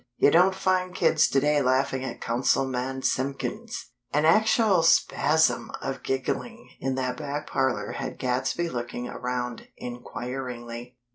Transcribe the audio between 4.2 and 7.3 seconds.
actual spasm of giggling in that